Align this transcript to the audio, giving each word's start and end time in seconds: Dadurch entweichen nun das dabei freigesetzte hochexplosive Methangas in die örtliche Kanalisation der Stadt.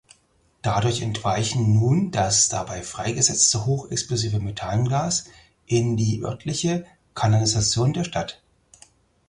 Dadurch 0.63 1.03
entweichen 1.03 1.75
nun 1.79 2.09
das 2.09 2.49
dabei 2.49 2.81
freigesetzte 2.81 3.67
hochexplosive 3.67 4.39
Methangas 4.39 5.25
in 5.67 5.95
die 5.95 6.23
örtliche 6.23 6.87
Kanalisation 7.13 7.93
der 7.93 8.03
Stadt. 8.05 8.41